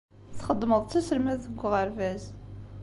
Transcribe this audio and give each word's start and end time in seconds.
Txeddmeḍ 0.37 0.81
d 0.83 0.87
taselmadt 0.91 1.41
deg 1.47 1.59
uɣerbaz. 1.65 2.23